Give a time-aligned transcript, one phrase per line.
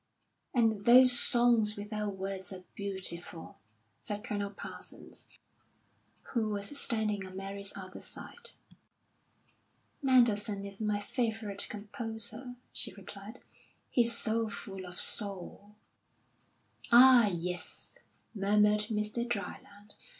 [0.55, 3.59] "And those 'Songs Without Words' are beautiful,"
[3.99, 5.29] said Colonel Parsons,
[6.33, 8.49] who was standing on Mary's other side.
[10.01, 13.41] "Mendelssohn is my favourite composer," she replied.
[13.91, 15.75] "He's so full of soul."
[16.91, 17.99] "Ah, yes,"
[18.33, 19.23] murmured Mr.
[19.23, 19.93] Dryland.